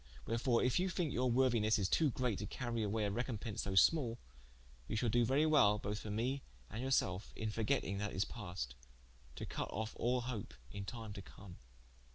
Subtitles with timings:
[0.25, 4.17] Wherefore if you thinke your worthinesse to great to cary away a recompence so small,
[4.87, 8.73] you shall doe very wel both for me and yourselfe, in forgetting that is past,
[9.35, 11.57] to cut of all hope in time to come."